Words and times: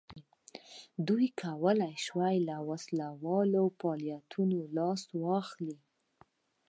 دوی 1.07 1.27
کولای 1.41 1.95
شوای 2.05 2.37
له 2.49 2.55
وسله 2.69 3.07
والو 3.23 3.63
فعالیتونو 3.79 4.57
لاس 4.75 5.01
واخلي. 5.23 5.75